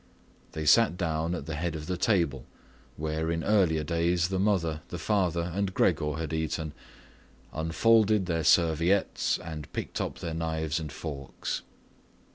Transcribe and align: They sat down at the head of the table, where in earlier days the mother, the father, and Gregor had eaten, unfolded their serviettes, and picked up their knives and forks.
They 0.53 0.65
sat 0.65 0.97
down 0.97 1.35
at 1.35 1.45
the 1.45 1.53
head 1.53 1.75
of 1.75 1.85
the 1.85 1.95
table, 1.95 2.47
where 2.97 3.29
in 3.29 3.43
earlier 3.43 3.83
days 3.83 4.29
the 4.29 4.39
mother, 4.39 4.81
the 4.87 4.97
father, 4.97 5.51
and 5.53 5.75
Gregor 5.75 6.13
had 6.15 6.33
eaten, 6.33 6.73
unfolded 7.53 8.25
their 8.25 8.43
serviettes, 8.43 9.37
and 9.37 9.71
picked 9.73 10.01
up 10.01 10.17
their 10.17 10.33
knives 10.33 10.79
and 10.79 10.91
forks. 10.91 11.61